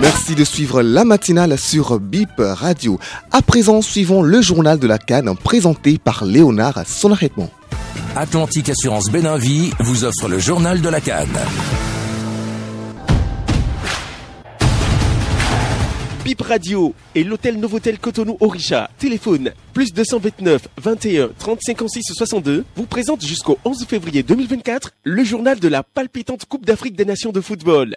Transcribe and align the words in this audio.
Merci 0.00 0.34
de 0.34 0.44
suivre 0.44 0.82
la 0.82 1.04
matinale 1.04 1.58
sur 1.58 2.00
BIP 2.00 2.30
Radio. 2.38 2.98
À 3.32 3.42
présent, 3.42 3.82
suivons 3.82 4.22
le 4.22 4.40
journal 4.40 4.78
de 4.78 4.86
la 4.86 4.98
Cannes 4.98 5.34
présenté 5.36 5.98
par 5.98 6.24
Léonard 6.24 6.86
Sonarretman. 6.86 7.48
Atlantique 8.16 8.70
Assurance 8.70 9.10
Béninvie 9.10 9.72
vous 9.80 10.04
offre 10.04 10.28
le 10.28 10.38
journal 10.38 10.80
de 10.80 10.88
la 10.88 11.00
Cannes. 11.00 11.28
BIP 16.24 16.42
Radio 16.42 16.94
et 17.14 17.24
l'hôtel 17.24 17.58
Novotel 17.58 17.98
Cotonou 17.98 18.36
Orisha, 18.40 18.90
téléphone 18.98 19.52
plus 19.72 19.92
229 19.92 20.68
21 20.80 21.30
30 21.38 21.58
56 21.60 22.02
62, 22.14 22.64
vous 22.76 22.86
présente 22.86 23.24
jusqu'au 23.24 23.58
11 23.64 23.84
février 23.86 24.22
2024 24.22 24.92
le 25.04 25.24
journal 25.24 25.58
de 25.58 25.68
la 25.68 25.82
palpitante 25.82 26.44
Coupe 26.46 26.66
d'Afrique 26.66 26.96
des 26.96 27.04
Nations 27.04 27.32
de 27.32 27.40
football. 27.40 27.96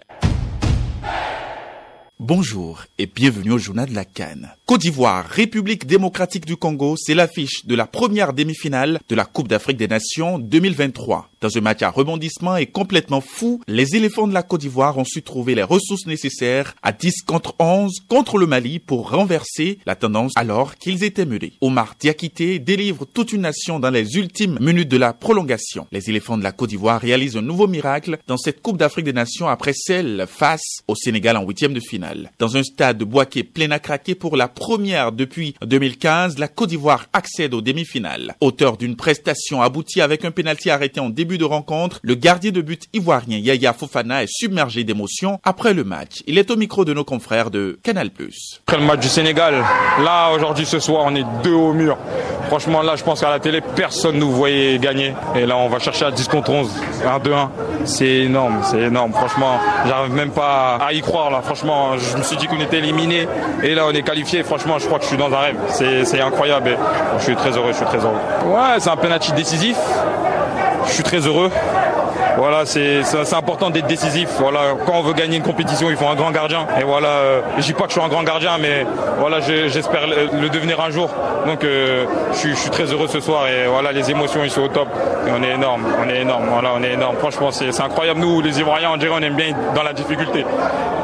Bonjour 2.20 2.84
et 2.96 3.06
bienvenue 3.06 3.52
au 3.52 3.58
journal 3.58 3.90
de 3.90 3.94
la 3.94 4.04
Cannes. 4.04 4.54
Côte 4.64 4.80
d'Ivoire, 4.80 5.26
République 5.26 5.86
démocratique 5.86 6.46
du 6.46 6.56
Congo, 6.56 6.94
c'est 6.96 7.12
l'affiche 7.12 7.66
de 7.66 7.74
la 7.74 7.86
première 7.86 8.32
demi-finale 8.32 9.00
de 9.08 9.14
la 9.14 9.24
Coupe 9.24 9.48
d'Afrique 9.48 9.76
des 9.76 9.88
Nations 9.88 10.38
2023. 10.38 11.28
Dans 11.44 11.58
un 11.58 11.60
match 11.60 11.82
à 11.82 11.90
rebondissement 11.90 12.56
et 12.56 12.64
complètement 12.64 13.20
fou, 13.20 13.60
les 13.68 13.96
éléphants 13.96 14.26
de 14.26 14.32
la 14.32 14.42
Côte 14.42 14.62
d'Ivoire 14.62 14.96
ont 14.96 15.04
su 15.04 15.20
trouver 15.20 15.54
les 15.54 15.62
ressources 15.62 16.06
nécessaires 16.06 16.74
à 16.82 16.90
10 16.90 17.20
contre 17.26 17.54
11 17.58 17.98
contre 18.08 18.38
le 18.38 18.46
Mali 18.46 18.78
pour 18.78 19.10
renverser 19.10 19.78
la 19.84 19.94
tendance 19.94 20.32
alors 20.36 20.76
qu'ils 20.76 21.04
étaient 21.04 21.26
menés. 21.26 21.52
Omar 21.60 21.96
Diakité 22.00 22.60
délivre 22.60 23.04
toute 23.04 23.34
une 23.34 23.42
nation 23.42 23.78
dans 23.78 23.90
les 23.90 24.16
ultimes 24.16 24.56
minutes 24.58 24.88
de 24.88 24.96
la 24.96 25.12
prolongation. 25.12 25.86
Les 25.92 26.08
éléphants 26.08 26.38
de 26.38 26.42
la 26.42 26.52
Côte 26.52 26.70
d'Ivoire 26.70 26.98
réalisent 26.98 27.36
un 27.36 27.42
nouveau 27.42 27.66
miracle 27.66 28.16
dans 28.26 28.38
cette 28.38 28.62
Coupe 28.62 28.78
d'Afrique 28.78 29.04
des 29.04 29.12
Nations 29.12 29.46
après 29.46 29.74
celle 29.74 30.24
face 30.26 30.80
au 30.88 30.94
Sénégal 30.94 31.36
en 31.36 31.44
huitième 31.44 31.74
de 31.74 31.80
finale. 31.80 32.32
Dans 32.38 32.56
un 32.56 32.62
stade 32.62 32.96
de 32.96 33.42
plein 33.42 33.70
à 33.70 33.80
craquer 33.80 34.14
pour 34.14 34.38
la 34.38 34.48
première 34.48 35.12
depuis 35.12 35.54
2015, 35.60 36.38
la 36.38 36.48
Côte 36.48 36.70
d'Ivoire 36.70 37.04
accède 37.12 37.52
aux 37.52 37.60
demi-finales. 37.60 38.34
Auteur 38.40 38.78
d'une 38.78 38.96
prestation 38.96 39.60
aboutie 39.60 40.00
avec 40.00 40.24
un 40.24 40.30
pénalty 40.30 40.70
arrêté 40.70 41.00
en 41.00 41.10
début 41.10 41.33
de 41.38 41.44
rencontre, 41.44 42.00
le 42.02 42.14
gardien 42.14 42.50
de 42.50 42.60
but 42.60 42.84
ivoirien 42.92 43.38
Yaya 43.38 43.72
Fofana 43.72 44.22
est 44.22 44.28
submergé 44.28 44.84
d'émotions 44.84 45.40
après 45.44 45.74
le 45.74 45.84
match. 45.84 46.22
Il 46.26 46.38
est 46.38 46.50
au 46.50 46.56
micro 46.56 46.84
de 46.84 46.94
nos 46.94 47.04
confrères 47.04 47.50
de 47.50 47.78
Canal+. 47.82 48.10
Après 48.66 48.78
le 48.78 48.86
match 48.86 49.00
du 49.00 49.08
Sénégal, 49.08 49.54
là 50.04 50.30
aujourd'hui 50.34 50.66
ce 50.66 50.78
soir 50.78 51.04
on 51.06 51.14
est 51.14 51.24
deux 51.42 51.52
au 51.52 51.72
mur. 51.72 51.96
Franchement 52.48 52.82
là 52.82 52.96
je 52.96 53.04
pense 53.04 53.20
qu'à 53.20 53.30
la 53.30 53.40
télé 53.40 53.60
personne 53.60 54.18
nous 54.18 54.30
voyait 54.30 54.78
gagner. 54.78 55.14
Et 55.34 55.46
là 55.46 55.56
on 55.56 55.68
va 55.68 55.78
chercher 55.78 56.04
à 56.06 56.10
10 56.10 56.28
contre 56.28 56.50
11, 56.50 56.70
1-2-1. 57.04 57.48
C'est 57.84 58.06
énorme, 58.06 58.60
c'est 58.62 58.80
énorme. 58.80 59.12
Franchement 59.12 59.58
j'arrive 59.86 60.12
même 60.12 60.30
pas 60.30 60.76
à 60.76 60.92
y 60.92 61.00
croire 61.00 61.30
là. 61.30 61.42
Franchement 61.42 61.98
je 61.98 62.16
me 62.16 62.22
suis 62.22 62.36
dit 62.36 62.46
qu'on 62.46 62.60
était 62.60 62.78
éliminé 62.78 63.26
et 63.62 63.74
là 63.74 63.86
on 63.86 63.92
est 63.92 64.02
qualifié. 64.02 64.42
Franchement 64.42 64.78
je 64.78 64.86
crois 64.86 64.98
que 64.98 65.04
je 65.04 65.08
suis 65.08 65.18
dans 65.18 65.32
un 65.32 65.38
rêve. 65.40 65.56
C'est 65.68 66.20
incroyable. 66.20 66.70
Et 66.70 66.76
je 67.18 67.24
suis 67.24 67.36
très 67.36 67.50
heureux, 67.50 67.72
je 67.72 67.76
suis 67.76 67.86
très 67.86 67.98
heureux. 67.98 68.18
Ouais 68.46 68.78
c'est 68.78 68.90
un 68.90 68.96
penalty 68.96 69.32
décisif 69.32 69.76
suis 70.94 71.02
très 71.02 71.26
heureux. 71.26 71.50
Voilà, 72.36 72.66
c'est 72.66 73.02
important 73.32 73.70
d'être 73.70 73.86
décisif. 73.86 74.28
Voilà, 74.38 74.74
quand 74.86 74.94
on 74.94 75.02
veut 75.02 75.12
gagner 75.12 75.36
une 75.36 75.42
compétition, 75.42 75.90
il 75.90 75.96
faut 75.96 76.06
un 76.06 76.14
grand 76.14 76.30
gardien. 76.30 76.66
Et 76.80 76.84
voilà, 76.84 77.08
euh, 77.08 77.40
je 77.58 77.62
dis 77.62 77.72
pas 77.72 77.84
que 77.84 77.90
je 77.90 77.94
suis 77.94 78.00
un 78.00 78.08
grand 78.08 78.22
gardien, 78.22 78.58
mais 78.58 78.84
voilà, 79.18 79.40
j'espère 79.40 80.06
le, 80.06 80.48
devenir 80.48 80.80
un 80.80 80.90
jour. 80.90 81.10
Donc, 81.46 81.62
euh, 81.64 82.06
je, 82.32 82.38
suis, 82.38 82.50
je, 82.50 82.56
suis, 82.56 82.70
très 82.70 82.84
heureux 82.84 83.08
ce 83.08 83.20
soir 83.20 83.46
et 83.46 83.66
voilà, 83.68 83.92
les 83.92 84.10
émotions 84.10 84.42
ils 84.42 84.50
sont 84.50 84.62
au 84.62 84.68
top. 84.68 84.88
Et 85.26 85.30
on 85.30 85.42
est 85.42 85.54
énorme, 85.54 85.84
on 86.04 86.08
est 86.08 86.20
énorme. 86.20 86.44
Voilà, 86.50 86.72
on 86.76 86.82
est 86.82 86.92
énorme. 86.92 87.16
Franchement, 87.18 87.50
c'est 87.50 87.80
incroyable. 87.80 88.20
Nous, 88.20 88.40
les 88.40 88.58
Ivoiriens, 88.58 88.90
on 88.92 88.96
dirait 88.96 89.12
on 89.14 89.22
aime 89.22 89.36
bien 89.36 89.54
dans 89.74 89.82
la 89.82 89.92
difficulté. 89.92 90.44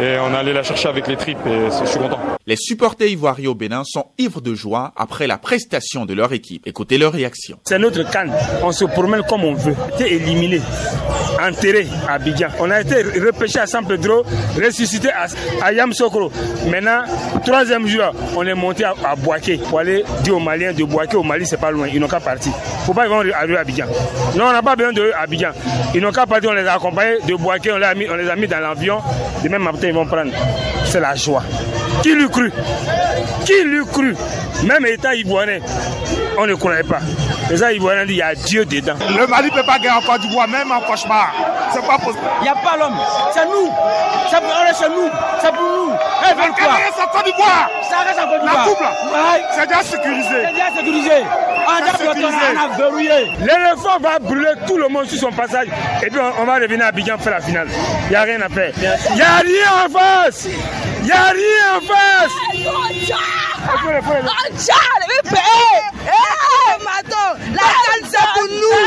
Et 0.00 0.17
on 0.19 0.34
allait 0.34 0.53
la 0.53 0.62
chercher 0.62 0.89
avec 0.89 1.06
les 1.06 1.17
tripes 1.17 1.47
et 1.47 1.69
je 1.81 1.87
suis 1.87 1.98
content. 1.98 2.19
Les 2.47 2.56
supporters 2.56 3.09
ivoiriens 3.09 3.50
au 3.50 3.55
Bénin 3.55 3.83
sont 3.84 4.06
ivres 4.19 4.41
de 4.41 4.55
joie 4.55 4.92
après 4.97 5.27
la 5.27 5.37
prestation 5.37 6.06
de 6.06 6.15
leur 6.15 6.33
équipe. 6.33 6.67
Écoutez 6.67 6.97
leur 6.97 7.12
réaction. 7.12 7.59
C'est 7.65 7.78
notre 7.78 8.10
canne. 8.10 8.33
On 8.62 8.72
se 8.72 8.84
promène 8.87 9.22
comme 9.28 9.44
on 9.44 9.54
veut. 9.54 9.77
Été 9.94 10.15
éliminé 10.15 10.60
enterré 11.42 11.86
à 12.08 12.14
Abidjan. 12.14 12.48
On 12.58 12.70
a 12.70 12.81
été 12.81 13.03
repêché 13.03 13.58
à 13.60 13.66
San 13.66 13.86
Pedro, 13.86 14.25
ressuscité 14.56 15.10
à, 15.62 15.72
Yamsokro. 15.72 16.31
Maintenant, 16.70 17.03
troisième 17.44 17.86
jour, 17.86 18.12
on 18.36 18.47
est 18.47 18.54
monté 18.54 18.84
à, 18.84 18.94
à 19.04 19.16
Boaké 19.16 19.59
pour 19.59 19.80
aller 19.80 20.04
dire 20.22 20.36
aux 20.36 20.41
Maliens 20.41 20.72
de 20.72 20.84
Boaké 20.84 21.16
au 21.16 21.22
Mali, 21.22 21.47
c'est 21.47 21.60
pas 21.60 21.70
loin. 21.70 21.88
Ils 21.92 22.00
n'ont 22.00 22.09
qu'à 22.09 22.20
partir. 22.20 22.53
Faut 22.86 22.92
pas 22.92 23.03
qu'ils 23.03 23.10
vont 23.10 23.20
arriver 23.20 23.56
à 23.56 23.60
Abidjan. 23.60 23.86
Non, 24.36 24.47
on 24.47 24.53
n'a 24.53 24.62
pas 24.62 24.76
besoin 24.76 24.92
de 24.92 25.12
Abidjan. 25.19 25.50
Ils 25.94 26.00
n'ont 26.00 26.12
qu'à 26.12 26.26
partir, 26.26 26.50
on 26.50 26.54
les 26.54 26.66
a 26.66 26.75
accompagnés 26.75 27.19
de 27.26 27.34
Boaké, 27.34 27.72
on 27.72 27.78
les 27.78 27.86
a 27.86 27.94
mis, 27.94 28.09
on 28.09 28.14
les 28.14 28.28
a 28.28 28.36
mis 28.36 28.47
dans 28.47 28.60
l'avion. 28.60 28.98
Demain 29.42 29.59
matin, 29.59 29.88
ils 29.88 29.94
vont 29.94 30.06
prendre. 30.06 30.32
C'est 30.84 31.00
la 31.00 31.14
joie. 31.14 31.42
Qui 32.03 32.14
l'eût 32.14 32.28
cru? 32.28 32.53
Qui 33.44 33.62
l'eût 33.64 33.84
cru? 33.84 34.14
Même 34.65 34.87
État 34.87 35.15
ivoirien, 35.15 35.60
on 36.38 36.47
ne 36.47 36.54
connaît 36.54 36.82
pas. 36.82 37.00
Les 37.50 37.60
Ivoiriens 37.75 38.06
disent 38.06 38.15
il 38.15 38.19
y 38.19 38.22
a 38.22 38.34
Dieu 38.34 38.65
dedans. 38.65 38.94
Le 39.19 39.26
Mali 39.26 39.50
ne 39.50 39.56
peut 39.56 39.66
pas 39.66 39.78
gagner 39.78 39.91
en 39.91 40.00
Côte 40.03 40.21
d'Ivoire, 40.21 40.47
même 40.47 40.71
en 40.71 40.81
cauchemar. 40.81 41.32
C'est 41.72 41.84
pas 41.84 41.98
possible. 41.98 42.25
Il 42.41 42.44
n'y 42.44 42.48
a 42.48 42.54
pas 42.54 42.76
l'homme. 42.78 42.97
C'est 43.34 43.44
nous. 43.44 43.69
C'est 44.31 44.37
on 44.37 44.65
est 44.65 44.75
chez 44.78 44.88
nous. 44.88 45.10
C'est 45.43 45.53
pour 45.53 45.62
nous. 45.62 45.93
Eh, 46.22 46.34
veulent 46.34 46.53
quoi 46.53 46.78
C'est 46.94 47.03
en 47.03 47.09
Côte 47.09 47.25
d'Ivoire. 47.25 47.71
Ça 47.91 47.97
reste 48.06 48.21
en 48.21 48.28
Côte 48.28 48.41
d'Ivoire. 48.41 48.56
La 48.56 48.71
couple, 48.71 48.84
c'est 49.53 49.66
déjà 49.66 49.82
sécurisé. 49.82 50.28
C'est 50.47 50.53
déjà 50.53 50.71
sécurisé. 50.71 51.10
On 51.66 52.72
a 52.72 52.77
verrouillé. 52.77 53.32
L'éléphant 53.41 53.98
va 54.00 54.19
brûler 54.21 54.53
tout 54.69 54.77
le 54.77 54.88
monde 54.88 55.06
sur 55.06 55.19
son 55.19 55.32
passage. 55.32 55.66
Et 56.03 56.10
puis 56.10 56.21
on, 56.38 56.44
va 56.44 56.54
revenir 56.54 56.84
à 56.84 56.88
Abidjan 56.88 57.19
faire 57.19 57.32
la 57.32 57.41
finale. 57.41 57.69
Il 58.04 58.10
n'y 58.10 58.16
a 58.16 58.22
rien 58.22 58.41
à 58.41 58.48
faire. 58.48 58.72
Il 58.77 59.16
n'y 59.16 59.22
a 59.22 59.37
rien 59.38 59.87
en 59.87 59.88
face. 59.88 60.47
Il 61.00 61.04
n'y 61.06 61.12
a 61.12 61.25
rien 61.25 61.77
en 61.77 61.81
face. 61.81 63.50
Les 65.00 65.31
Eh, 66.06 66.84
Mato, 66.84 67.25
la 67.53 67.60
canne 67.60 68.10
c'est 68.10 68.28
pour 68.34 68.48
nous. 68.48 68.81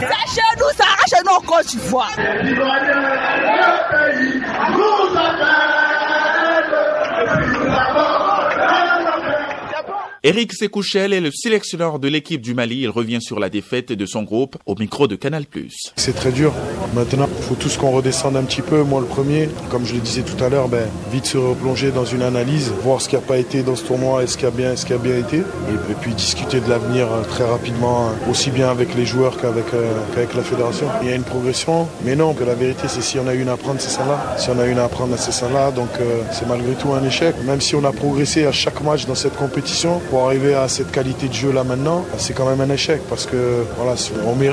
C'est 0.00 0.34
chez 0.34 0.50
nous, 0.58 0.70
ça 0.76 0.84
arrache 0.84 1.24
nous 1.24 1.32
en 1.32 1.40
Côte 1.40 1.66
d'Ivoire. 1.66 2.10
Eric 10.24 10.52
Sekouchel 10.52 11.12
est 11.12 11.20
le 11.20 11.32
sélectionneur 11.32 11.98
de 11.98 12.06
l'équipe 12.06 12.40
du 12.40 12.54
Mali. 12.54 12.82
Il 12.82 12.90
revient 12.90 13.20
sur 13.20 13.40
la 13.40 13.48
défaite 13.48 13.90
de 13.90 14.06
son 14.06 14.22
groupe 14.22 14.56
au 14.66 14.76
micro 14.76 15.08
de 15.08 15.16
Canal+. 15.16 15.46
C'est 15.96 16.14
très 16.14 16.30
dur. 16.30 16.54
Maintenant, 16.94 17.28
il 17.36 17.42
faut 17.42 17.56
tous 17.56 17.76
qu'on 17.76 17.90
redescende 17.90 18.36
un 18.36 18.44
petit 18.44 18.62
peu. 18.62 18.84
Moi, 18.84 19.00
le 19.00 19.08
premier, 19.08 19.48
comme 19.68 19.84
je 19.84 19.94
le 19.94 20.00
disais 20.00 20.22
tout 20.22 20.40
à 20.44 20.48
l'heure, 20.48 20.68
ben, 20.68 20.86
vite 21.10 21.26
se 21.26 21.38
replonger 21.38 21.90
dans 21.90 22.04
une 22.04 22.22
analyse, 22.22 22.72
voir 22.84 23.02
ce 23.02 23.08
qui 23.08 23.16
n'a 23.16 23.20
pas 23.20 23.36
été 23.38 23.64
dans 23.64 23.74
ce 23.74 23.82
tournoi 23.82 24.22
et 24.22 24.28
ce 24.28 24.38
qui 24.38 24.46
a 24.46 24.52
bien, 24.52 24.76
ce 24.76 24.86
qui 24.86 24.92
a 24.92 24.98
bien 24.98 25.18
été. 25.18 25.38
Et, 25.38 25.94
puis 26.00 26.14
discuter 26.14 26.60
de 26.60 26.70
l'avenir 26.70 27.08
euh, 27.12 27.24
très 27.24 27.44
rapidement, 27.44 28.06
euh, 28.06 28.30
aussi 28.30 28.52
bien 28.52 28.70
avec 28.70 28.94
les 28.94 29.06
joueurs 29.06 29.36
qu'avec 29.40 29.74
euh, 29.74 29.92
qu'avec 30.14 30.34
la 30.34 30.42
fédération. 30.42 30.86
Il 31.02 31.08
y 31.08 31.10
a 31.10 31.16
une 31.16 31.24
progression, 31.24 31.88
mais 32.04 32.14
non, 32.14 32.32
que 32.32 32.44
la 32.44 32.54
vérité, 32.54 32.82
c'est 32.86 33.02
si 33.02 33.18
on 33.18 33.26
a 33.26 33.34
une 33.34 33.48
à 33.48 33.54
apprendre, 33.54 33.80
c'est 33.80 33.90
ça 33.90 34.06
là. 34.06 34.36
Si 34.38 34.50
on 34.50 34.58
a 34.60 34.66
une 34.66 34.78
à 34.78 34.84
apprendre, 34.84 35.16
c'est 35.18 35.32
ça 35.32 35.50
là. 35.50 35.72
Donc, 35.72 35.90
c'est 36.30 36.46
malgré 36.46 36.74
tout 36.74 36.92
un 36.92 37.04
échec. 37.04 37.34
Même 37.44 37.60
si 37.60 37.74
on 37.74 37.84
a 37.84 37.90
progressé 37.90 38.46
à 38.46 38.52
chaque 38.52 38.80
match 38.84 39.06
dans 39.06 39.16
cette 39.16 39.34
compétition, 39.34 40.00
pour 40.12 40.26
arriver 40.26 40.52
à 40.52 40.68
cette 40.68 40.92
qualité 40.92 41.26
de 41.26 41.32
jeu 41.32 41.52
là 41.52 41.64
maintenant, 41.64 42.04
c'est 42.18 42.34
quand 42.34 42.44
même 42.44 42.60
un 42.60 42.70
échec 42.70 43.00
parce 43.08 43.24
que 43.24 43.64
voilà, 43.78 43.94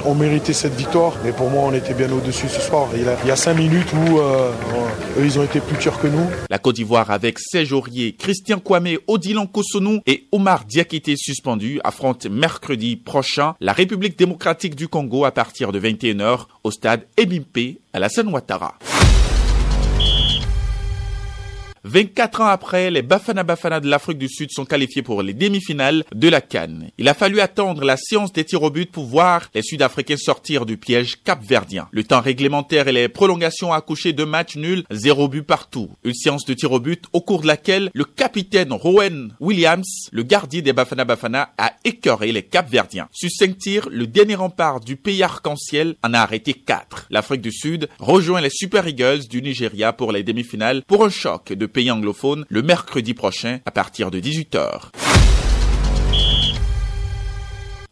on, 0.06 0.16
méritait 0.16 0.54
cette 0.54 0.74
victoire, 0.74 1.18
mais 1.22 1.34
pour 1.34 1.50
moi 1.50 1.64
on 1.66 1.74
était 1.74 1.94
bien 1.94 2.10
au-dessus 2.14 2.48
ce 2.48 2.62
soir. 2.62 2.88
Il 2.96 3.02
y 3.28 3.32
a, 3.32 3.36
cinq 3.36 3.56
minutes 3.56 3.92
où 3.92 4.20
euh, 4.20 4.52
eux 5.20 5.26
ils 5.26 5.38
ont 5.38 5.44
été 5.44 5.60
plus 5.60 5.76
durs 5.76 6.00
que 6.00 6.08
nous. 6.08 6.26
La 6.50 6.60
Côte 6.60 6.76
d'Ivoire 6.76 7.12
avec 7.12 7.40
Serge 7.40 7.76
Christian 8.18 8.60
Kwame, 8.60 9.00
Odilon 9.08 9.48
Kosonou 9.48 10.00
et 10.08 10.28
Omar 10.32 10.64
Diakité 10.64 11.16
suspendus 11.18 11.82
affronte 11.84 12.26
mercredi 12.28 12.96
prochain 12.96 13.56
la 13.60 13.74
République 13.74 14.18
démocratique 14.18 14.76
du 14.76 14.88
Congo 14.88 15.26
à 15.26 15.32
partir 15.32 15.74
de 15.74 15.80
21h 15.82 16.46
au 16.64 16.72
stade 16.72 17.02
Ebimpe 17.18 17.80
à 17.92 18.00
la 18.00 18.08
Ouattara. 18.26 18.76
24 21.90 22.42
ans 22.42 22.48
après, 22.48 22.92
les 22.92 23.02
Bafana 23.02 23.42
Bafana 23.42 23.80
de 23.80 23.90
l'Afrique 23.90 24.20
du 24.20 24.30
Sud 24.30 24.52
sont 24.52 24.66
qualifiés 24.66 25.02
pour 25.02 25.24
les 25.24 25.34
demi-finales 25.34 26.04
de 26.14 26.28
la 26.28 26.40
Cannes. 26.40 26.92
Il 27.00 27.08
a 27.08 27.16
fallu 27.16 27.42
attendre 27.42 27.84
la 27.84 27.98
séance 27.98 28.32
des 28.32 28.46
tirs 28.46 28.62
au 28.62 28.70
but 28.70 28.92
pour 28.92 29.06
voir 29.06 29.50
les 29.56 29.64
Sud-Africains 29.64 30.18
sortir 30.18 30.68
du 30.68 30.78
piège 30.78 31.16
cap-verdien. 31.24 31.88
Le 31.92 32.04
temps 32.04 32.22
réglementaire 32.22 32.88
et 32.88 32.92
les 32.92 33.10
prolongations 33.10 33.74
accouché 33.74 34.14
de 34.14 34.24
matchs 34.24 34.56
nuls, 34.56 34.84
zéro 34.92 35.28
but 35.28 35.42
partout. 35.42 35.90
Une 36.04 36.14
séance 36.14 36.46
de 36.46 36.54
tirs 36.54 36.74
au 36.74 36.80
but 36.80 37.06
au 37.12 37.22
cours 37.22 37.42
de 37.42 37.48
laquelle 37.48 37.90
le 37.96 38.06
capitaine 38.06 38.72
Rowan 38.72 39.34
Williams, 39.40 40.10
le 40.12 40.22
gardien 40.22 40.62
des 40.62 40.74
Bafana 40.74 41.06
Bafana, 41.06 41.54
a 41.58 41.74
écœuré 41.86 42.32
les 42.32 42.44
cap-verdiens. 42.44 43.08
Sur 43.12 43.32
cinq 43.32 43.58
tirs, 43.58 43.90
le 43.92 44.06
dernier 44.06 44.36
rempart 44.36 44.80
du 44.80 44.96
pays 44.96 45.24
arc-en-ciel 45.24 45.96
en 46.04 46.14
a 46.14 46.20
arrêté 46.20 46.54
quatre. 46.54 47.08
L'Afrique 47.10 47.42
du 47.42 47.52
Sud 47.52 47.90
rejoint 47.98 48.42
les 48.42 48.52
Super 48.52 48.88
Eagles 48.88 49.28
du 49.28 49.42
Nigeria 49.42 49.92
pour 49.92 50.12
les 50.12 50.22
demi-finales 50.22 50.84
pour 50.86 51.04
un 51.04 51.10
choc 51.10 51.52
de 51.52 51.66
pays 51.66 51.79
anglophone 51.88 52.46
le 52.50 52.62
mercredi 52.62 53.14
prochain 53.14 53.60
à 53.66 53.72
partir 53.72 54.12
de 54.12 54.20
18h. 54.20 55.09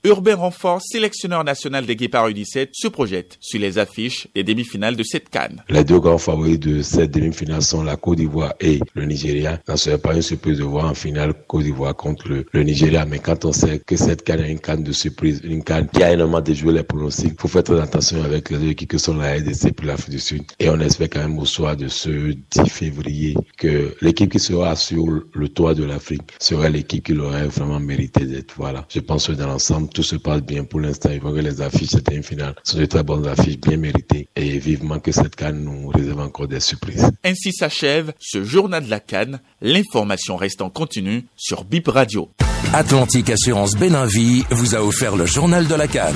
Urbain 0.04 0.36
Renfort, 0.36 0.82
sélectionneur 0.82 1.44
national 1.44 1.86
des 1.86 1.96
Guépards 1.96 2.30
U17, 2.30 2.70
se 2.72 2.88
projette 2.88 3.38
sur 3.42 3.60
les 3.60 3.78
affiches 3.80 4.28
des 4.36 4.44
demi-finales 4.44 4.96
de 4.96 5.04
cette 5.04 5.30
canne. 5.30 5.64
Les 5.70 5.84
deux 5.84 6.00
grands 6.00 6.20
favoris 6.20 6.60
de 6.60 6.82
cette 6.82 7.12
demi-finale 7.12 7.62
sont 7.64 7.84
la 7.84 7.98
Côte 7.98 8.18
d'Ivoire 8.18 8.54
et 8.62 8.80
le 8.94 9.06
Nigeria. 9.06 9.60
Ça 9.66 9.74
ne 9.74 9.78
serait 9.78 9.98
pas 9.98 10.16
une 10.16 10.22
surprise 10.22 10.60
de 10.60 10.64
voir 10.64 10.86
en 10.86 10.94
finale 10.94 11.34
Côte 11.48 11.64
d'Ivoire 11.64 11.96
contre 11.96 12.30
le, 12.30 12.64
Nigeria. 12.64 13.06
Mais 13.06 13.20
quand 13.20 13.44
on 13.44 13.52
sait 13.52 13.80
que 13.80 13.98
cette 13.98 14.24
canne 14.24 14.42
est 14.42 14.52
une 14.52 14.60
canne 14.60 14.84
de 14.84 14.92
surprise, 14.92 15.42
une 15.44 15.64
canne 15.64 15.88
qui 15.90 16.04
a 16.04 16.14
énormément 16.14 16.42
déjoué 16.42 16.74
les 16.74 16.84
pronostics, 16.84 17.34
il 17.34 17.42
faut 17.42 17.48
faire 17.48 17.64
très 17.64 17.80
attention 17.82 18.24
avec 18.24 18.50
les 18.52 18.58
deux 18.60 18.70
équipes 18.70 18.92
que 18.92 18.98
sont 19.00 19.18
la 19.18 19.34
RDC 19.34 19.66
et 19.66 19.86
l'Afrique 19.86 20.12
du 20.12 20.20
Sud. 20.20 20.44
Et 20.60 20.70
on 20.70 20.80
espère 20.80 21.10
quand 21.10 21.20
même 21.20 21.40
au 21.40 21.46
soir 21.46 21.76
de 21.76 21.88
ce 21.88 22.10
10 22.10 22.70
février 22.70 23.36
que 23.58 23.96
l'équipe 24.02 24.32
qui 24.32 24.40
sera 24.40 24.76
sur 24.76 25.06
le 25.34 25.50
toit 25.50 25.74
de 25.74 25.84
l'Afrique 25.84 26.34
serait 26.40 26.70
l'équipe 26.70 27.04
qui 27.04 27.14
l'aurait 27.14 27.48
vraiment 27.48 27.80
mérité 27.80 28.26
d'être. 28.26 28.54
Voilà. 28.58 28.86
Je 28.90 29.00
pense 29.00 29.28
que 29.28 29.34
dans 29.34 29.48
l'ensemble, 29.48 29.87
tout 29.94 30.04
se 30.04 30.16
passe 30.16 30.42
bien 30.42 30.64
pour 30.64 30.80
l'instant. 30.80 31.10
Il 31.12 31.20
faut 31.20 31.32
que 31.32 31.40
les 31.40 31.62
affiches, 31.62 31.90
c'était 31.90 32.16
une 32.16 32.24
finale, 32.24 32.56
sont 32.64 32.78
de 32.78 32.86
très 32.86 33.04
bonnes 33.04 33.28
affiches, 33.28 33.58
bien 33.58 33.78
méritées. 33.78 34.28
Et 34.36 34.60
vivement 34.60 35.00
que 35.00 35.12
cette 35.12 35.36
canne 35.36 35.64
nous 35.64 35.90
réserve 35.90 36.20
encore 36.20 36.48
des 36.48 36.60
surprises. 36.60 37.10
Ainsi 37.24 37.52
s'achève 37.54 38.14
ce 38.20 38.44
journal 38.44 38.86
de 38.86 38.90
la 38.90 39.00
canne. 39.00 39.40
L'information 39.62 40.36
reste 40.36 40.62
en 40.62 40.70
continu 40.70 41.26
sur 41.36 41.64
BIP 41.64 41.88
Radio. 41.88 42.30
Atlantique 42.74 43.30
Assurance 43.30 43.76
Béninvie 43.76 44.44
vous 44.52 44.76
a 44.76 44.82
offert 44.82 45.16
le 45.16 45.26
journal 45.26 45.68
de 45.68 45.76
la 45.76 45.88
canne. 45.88 46.16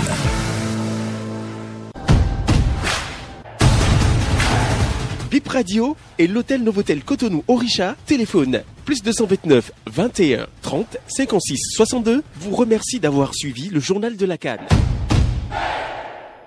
BIP 5.32 5.48
Radio 5.48 5.96
et 6.20 6.28
l'hôtel 6.28 6.62
Novotel 6.62 7.04
Cotonou 7.04 7.44
Orisha, 7.48 7.96
téléphone 8.06 8.64
plus 8.92 9.04
229 9.04 9.72
21 9.88 10.48
30 10.64 10.98
56 11.08 11.58
62 11.78 12.24
vous 12.36 12.54
remercie 12.54 13.00
d'avoir 13.00 13.34
suivi 13.34 13.70
le 13.70 13.80
journal 13.80 14.18
de 14.18 14.26
la 14.26 14.38
Cannes. 14.38 14.68